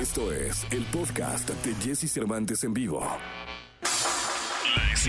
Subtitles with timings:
[0.00, 3.06] Esto es el podcast de Jesse Cervantes en vivo.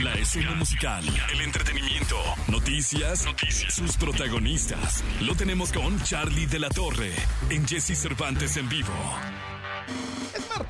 [0.03, 1.01] La escena musical,
[1.33, 2.17] el entretenimiento,
[2.49, 3.25] noticias,
[3.69, 5.01] sus protagonistas.
[5.21, 7.13] Lo tenemos con Charlie de la Torre
[7.49, 8.91] en Jesse Cervantes en vivo.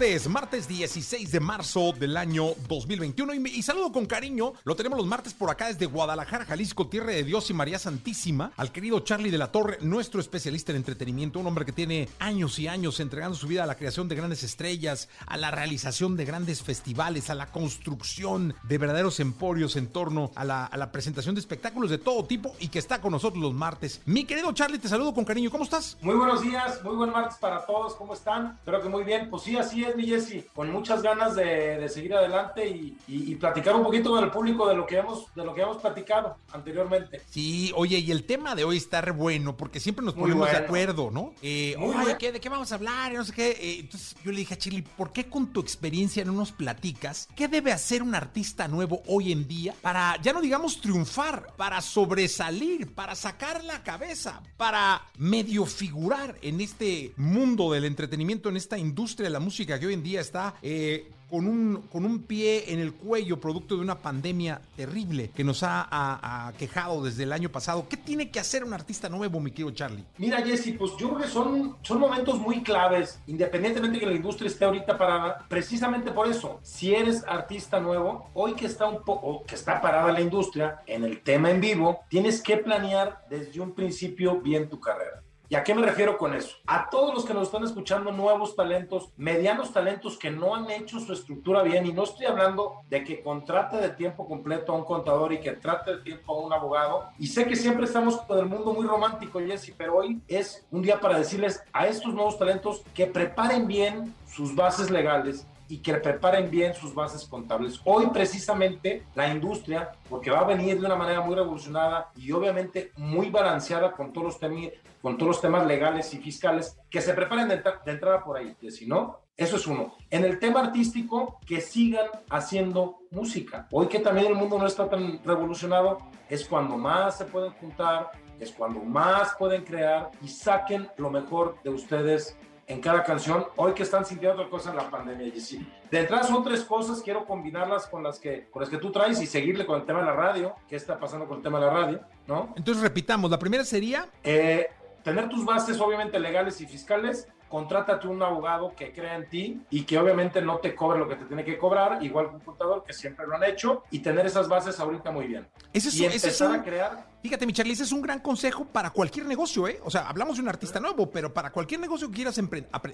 [0.02, 4.54] Es martes, martes 16 de marzo del año 2021 y, me- y saludo con cariño,
[4.64, 8.52] lo tenemos los martes por acá desde Guadalajara, Jalisco, Tierra de Dios y María Santísima,
[8.58, 12.58] al querido Charlie de la Torre, nuestro especialista en entretenimiento, un hombre que tiene años
[12.58, 16.26] y años entregando su vida a la creación de grandes estrellas, a la realización de
[16.26, 21.36] grandes festivales, a la construcción de verdaderos emporios en torno a la, a la presentación
[21.36, 24.02] de espectáculos de todo tipo y que está con nosotros los martes.
[24.06, 25.96] Mi querido Charlie, te saludo con cariño, ¿cómo estás?
[26.02, 28.56] Muy buenos días, muy buen martes para todos, ¿cómo están?
[28.58, 29.30] Espero que muy bien.
[29.30, 33.32] Pues sí, así es, mi Jesse, con muchas ganas de, de seguir adelante y, y-
[33.32, 35.78] y platicar un poquito con el público de lo que hemos, de lo que hemos
[35.78, 37.22] platicado anteriormente.
[37.30, 40.58] Sí, oye, y el tema de hoy está re bueno, porque siempre nos ponemos de
[40.58, 41.34] acuerdo, ¿no?
[41.42, 42.18] Eh, oye, bueno.
[42.18, 43.14] ¿qué- ¿de qué vamos a hablar?
[43.14, 43.50] No sé qué.
[43.52, 47.28] Eh, entonces yo le dije a Chile, ¿por qué con tu experiencia no nos platicas
[47.36, 51.82] qué debe hacer un artista nuevo hoy en día para, ya no digamos triunfar, para
[51.82, 58.78] sobresalir, para sacar la cabeza, para medio figurar en este mundo del entretenimiento, en esta
[58.78, 60.56] industria de la música que hoy en día está...
[60.62, 65.46] eh, con un, con un pie en el cuello producto de una pandemia terrible que
[65.46, 67.88] nos ha, ha- ha quejado desde el año pasado.
[67.88, 70.04] ¿Qué tiene que hacer un artista nuevo, mi querido Charlie?
[70.18, 74.48] Mira, Jesse, pues yo creo que son, son momentos muy claves, independientemente que la industria
[74.50, 79.46] esté ahorita parada, precisamente por eso, si eres artista nuevo, hoy que está un poco,
[79.46, 83.72] que está parada la industria en el tema en vivo, tienes que planear desde un
[83.74, 85.24] principio bien tu carrera.
[85.52, 86.56] ¿Y a qué me refiero con eso?
[86.66, 90.98] A todos los que nos están escuchando, nuevos talentos, medianos talentos que no han hecho
[91.02, 94.86] su estructura bien, y no estoy hablando de que contrate de tiempo completo a un
[94.86, 97.10] contador y que trate de tiempo a un abogado.
[97.20, 100.84] Y sé que siempre estamos con el mundo muy romántico, Jesse, pero hoy es un
[100.84, 105.94] día para decirles a estos nuevos talentos que preparen bien sus bases legales y que
[105.94, 107.80] preparen bien sus bases contables.
[107.86, 112.92] Hoy precisamente la industria, porque va a venir de una manera muy revolucionada y obviamente
[112.98, 117.14] muy balanceada con todos los, temi- con todos los temas legales y fiscales, que se
[117.14, 119.96] preparen de, entra- de entrada por ahí, que si no, eso es uno.
[120.10, 123.68] En el tema artístico, que sigan haciendo música.
[123.72, 128.12] Hoy que también el mundo no está tan revolucionado, es cuando más se pueden juntar,
[128.42, 132.38] es cuando más pueden crear y saquen lo mejor de ustedes
[132.72, 135.68] en cada canción, hoy que están sintiendo otra cosa en la pandemia, Jessy.
[135.90, 139.22] De entrada son tres cosas, quiero combinarlas con las que, con las que tú traes
[139.22, 141.66] y seguirle con el tema de la radio, qué está pasando con el tema de
[141.66, 142.54] la radio, ¿no?
[142.56, 144.70] Entonces repitamos, la primera sería, Eh,
[145.04, 149.84] tener tus bases obviamente legales y fiscales, contrátate un abogado que crea en ti y
[149.84, 152.86] que obviamente no te cobre lo que te tiene que cobrar, igual que un contador
[152.86, 155.46] que siempre lo han hecho, y tener esas bases ahorita muy bien.
[155.74, 158.02] Ese es, y ese es empezar un, a crear fíjate mi Charlie, ese es un
[158.02, 159.80] gran consejo para cualquier negocio, ¿eh?
[159.84, 162.44] O sea, hablamos de un artista nuevo, pero para cualquier negocio que quieras eh,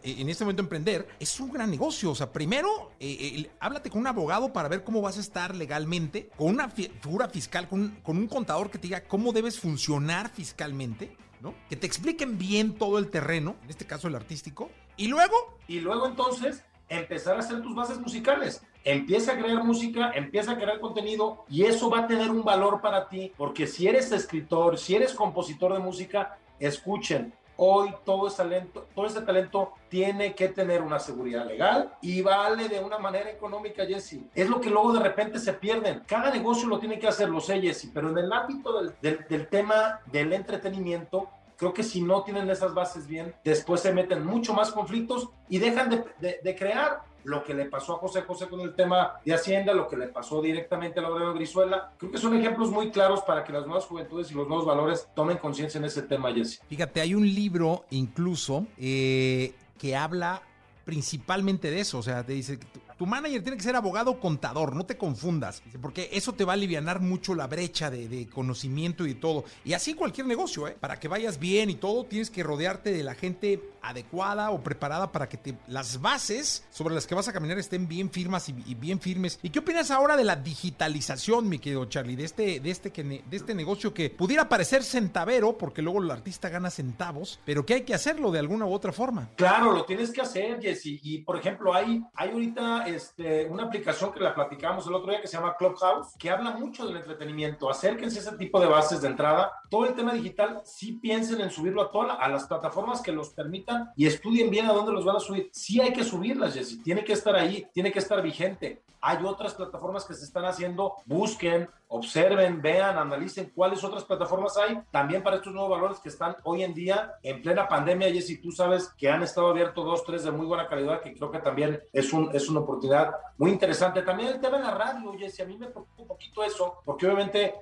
[0.04, 2.12] en este momento emprender, es un gran negocio.
[2.12, 5.56] O sea, primero, eh, eh, háblate con un abogado para ver cómo vas a estar
[5.56, 9.60] legalmente, con una fi- figura fiscal, con, con un contador que te diga cómo debes
[9.60, 11.56] funcionar fiscalmente, ¿no?
[11.70, 15.36] Que te expliquen bien todo el terreno, en este caso el artístico, y luego
[15.68, 18.62] y luego entonces empezar a hacer tus bases musicales.
[18.84, 22.80] Empieza a crear música, empieza a crear contenido y eso va a tener un valor
[22.82, 28.38] para ti, porque si eres escritor, si eres compositor de música, escuchen, hoy todo ese
[28.38, 33.30] talento, todo ese talento tiene que tener una seguridad legal y vale de una manera
[33.32, 34.20] económica, Jesse.
[34.36, 36.04] Es lo que luego de repente se pierden.
[36.06, 40.00] Cada negocio lo tiene que hacer, lo sé, Jesse, pero en el ámbito del, tema
[40.06, 41.28] del entretenimiento,
[41.58, 45.58] creo que si no tienen esas bases bien, después se meten mucho más conflictos y
[45.58, 49.20] dejan de, de- de crear lo que le pasó a José José con el tema
[49.26, 51.92] de Hacienda, lo que le pasó directamente a Laureano Brizuela.
[51.98, 55.10] Creo que son ejemplos muy claros para que las nuevas juventudes y los nuevos valores
[55.14, 56.62] tomen conciencia en ese tema, Jesse.
[56.70, 60.42] Fíjate, hay un libro incluso eh, que habla
[60.86, 61.98] principalmente de eso.
[61.98, 62.60] O sea, te dice,
[62.98, 65.62] tu, manager tiene que ser abogado contador, no te confundas.
[65.82, 69.44] Porque eso te va a aliviar mucho la brecha de, de conocimiento y de todo.
[69.66, 70.78] Y así cualquier negocio, ¿eh?
[70.80, 75.12] Para que vayas bien y todo, tienes que rodearte de la gente adecuada o preparada
[75.12, 78.56] para que te, las bases sobre las que vas a caminar estén bien firmas y,
[78.66, 79.40] y bien firmes.
[79.42, 82.16] ¿Y qué opinas ahora de la digitalización, mi querido Charlie?
[82.16, 86.12] De este, de este, que de este negocio que pudiera parecer centavero, porque luego el
[86.12, 89.30] artista gana centavos, pero que hay que hacerlo de alguna u otra forma.
[89.36, 91.00] Claro, lo tienes que hacer, Jesse.
[91.02, 95.22] Y, por ejemplo, hay, hay ahorita este, una aplicación que la platicamos el otro día
[95.22, 97.70] que se llama Clubhouse, que habla mucho del entretenimiento.
[97.70, 99.52] Acérquense a ese tipo de bases de entrada.
[99.70, 103.30] Todo el tema digital, sí piensen en subirlo a, todas a las plataformas que los
[103.30, 105.50] permitan y estudien bien a dónde los van a subir.
[105.52, 108.82] Sí hay que subirlas, Jessy, tiene que estar ahí, tiene que estar vigente.
[109.00, 114.80] Hay otras plataformas que se están haciendo, busquen, observen, vean, analicen cuáles otras plataformas hay
[114.92, 118.12] también para estos nuevos valores que están hoy en día en plena pandemia.
[118.12, 121.32] Jessy, tú sabes que han estado abiertos dos, tres de muy buena calidad, que creo
[121.32, 124.02] que también es, un, es una oportunidad muy interesante.
[124.02, 127.06] También el tema de la radio, Jessy, a mí me preocupa un poquito eso, porque
[127.06, 127.54] obviamente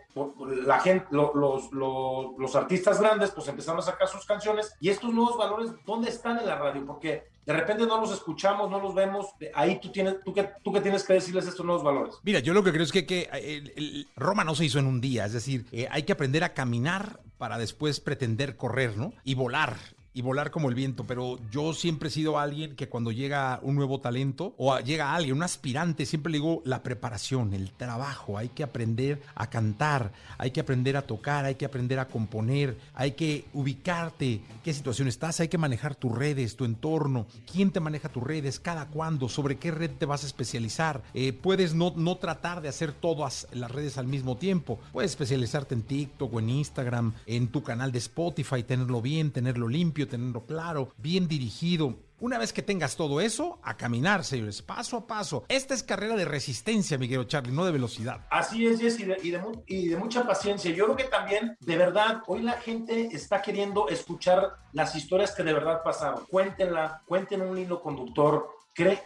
[0.66, 1.70] la gente, los, los,
[2.38, 6.40] los artistas grandes, pues empezaron a sacar sus canciones y estos nuevos valores, ¿dónde están
[6.40, 6.86] en la radio?
[6.86, 10.74] Porque de repente no los escuchamos, no los vemos, ahí tú tienes, tú que, tú
[10.74, 12.16] que tienes que decirles estos nuevos valores.
[12.24, 15.00] Mira, yo lo que creo es que, que el, Roma no se hizo en un
[15.00, 19.14] día, es decir, eh, hay que aprender a caminar para después pretender correr, ¿no?
[19.24, 19.78] Y volar
[20.16, 23.76] y volar como el viento, pero yo siempre he sido alguien que cuando llega un
[23.76, 28.48] nuevo talento o llega alguien, un aspirante, siempre le digo la preparación, el trabajo, hay
[28.48, 33.12] que aprender a cantar, hay que aprender a tocar, hay que aprender a componer, hay
[33.12, 38.08] que ubicarte, qué situación estás, hay que manejar tus redes, tu entorno, quién te maneja
[38.08, 41.04] tus redes, cada cuándo, sobre qué red te vas a especializar.
[41.14, 45.76] Eh, puedes no, no tratar de hacer todas las redes al mismo tiempo, puedes especializarte
[45.76, 50.46] en TikTok o en Instagram, en tu canal de Spotify, tenerlo bien, tenerlo limpio tenerlo
[50.46, 51.96] claro, bien dirigido.
[52.20, 55.44] Una vez que tengas todo eso, a caminar, señores, paso a paso.
[55.50, 58.26] Esta es carrera de resistencia, Miguel Charlie, no de velocidad.
[58.32, 59.18] Así es, y de,
[59.68, 60.72] y de, mucha paciencia.
[60.72, 65.44] Yo creo que también, de verdad, hoy la gente está queriendo escuchar las historias que
[65.44, 66.26] de verdad pasaron.
[66.26, 68.50] Cuéntenla, cuenten un hilo conductor,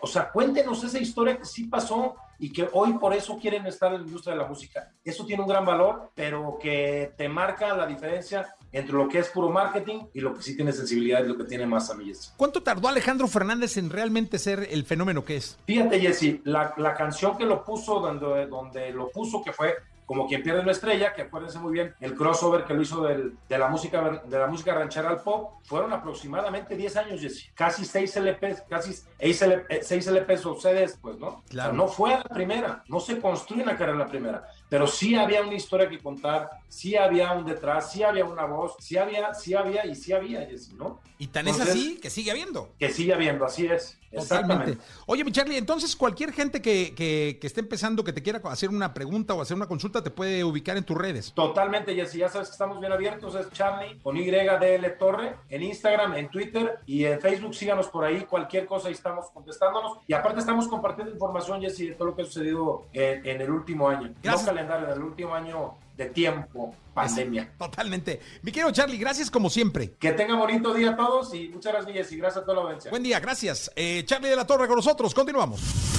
[0.01, 3.93] o sea, cuéntenos esa historia que sí pasó y que hoy por eso quieren estar
[3.93, 4.91] en la industria de la música.
[5.03, 9.29] Eso tiene un gran valor, pero que te marca la diferencia entre lo que es
[9.29, 12.33] puro marketing y lo que sí tiene sensibilidad y lo que tiene más amigos.
[12.37, 15.57] ¿Cuánto tardó Alejandro Fernández en realmente ser el fenómeno que es?
[15.65, 19.75] Fíjate, Jesse, la, la canción que lo puso, donde, donde lo puso, que fue
[20.09, 23.37] como quien pierde una estrella, que acuérdense muy bien, el crossover que lo hizo del,
[23.47, 27.51] de, la música, de la música ranchera al pop, fueron aproximadamente 10 años, Jesse.
[27.53, 31.43] Casi 6 LPs, casi 6 LPs o CDs, pues, ¿no?
[31.47, 31.73] Claro.
[31.73, 35.13] no fue a la primera, no se construye una carrera en la primera, pero sí
[35.13, 39.35] había una historia que contar, sí había un detrás, sí había una voz, sí había,
[39.35, 41.01] sí había y sí había, Jesse, ¿no?
[41.19, 42.73] Y tan es así que sigue habiendo.
[42.79, 43.99] Que sigue habiendo, así es.
[44.11, 44.77] Exactamente.
[45.05, 48.69] Oye, mi Charlie, entonces cualquier gente que, que, que, esté empezando, que te quiera hacer
[48.69, 51.33] una pregunta o hacer una consulta, te puede ubicar en tus redes.
[51.33, 52.19] Totalmente, Jessy.
[52.19, 53.35] Ya sabes que estamos bien abiertos.
[53.35, 57.53] Es Charlie con YDL Torre en Instagram, en Twitter y en Facebook.
[57.55, 58.21] Síganos por ahí.
[58.21, 59.99] Cualquier cosa ahí estamos contestándonos.
[60.07, 63.49] Y aparte estamos compartiendo información, Jessy, de todo lo que ha sucedido en, en el
[63.49, 64.13] último año.
[64.23, 64.45] Gracias.
[64.45, 67.51] No calendario, en el último año de tiempo, pandemia.
[67.57, 68.21] Totalmente.
[68.41, 69.95] Mi querido Charlie, gracias como siempre.
[69.99, 72.89] Que tenga bonito día a todos y muchas gracias y gracias a toda la audiencia.
[72.89, 73.69] Buen día, gracias.
[73.75, 75.98] Eh, Charlie de la Torre con nosotros, continuamos.